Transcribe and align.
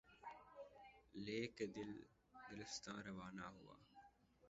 لے 1.25 1.39
کے 1.55 1.65
دل، 1.75 1.91
دلستاں 2.49 2.99
روانہ 3.07 3.45
ہوا 3.55 3.75